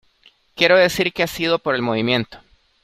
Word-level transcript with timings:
quiero 0.55 0.77
decir 0.79 1.13
que 1.13 1.21
ha 1.21 1.27
sido 1.27 1.59
por 1.59 1.75
el 1.75 1.83
movimiento. 1.83 2.39